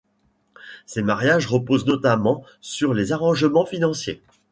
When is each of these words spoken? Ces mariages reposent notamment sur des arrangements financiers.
Ces 0.87 1.03
mariages 1.03 1.45
reposent 1.45 1.85
notamment 1.85 2.43
sur 2.59 2.95
des 2.95 3.11
arrangements 3.11 3.67
financiers. 3.67 4.19